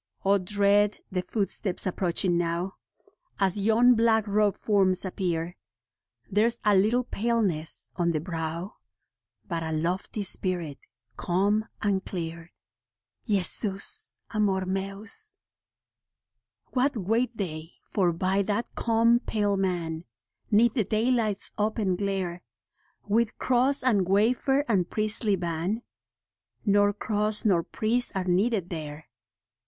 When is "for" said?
17.91-18.11